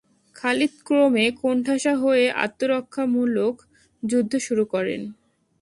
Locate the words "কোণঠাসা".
1.41-1.93